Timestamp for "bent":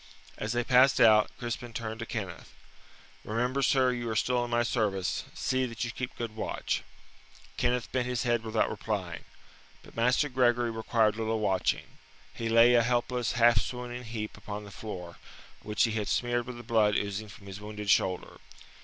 7.91-8.07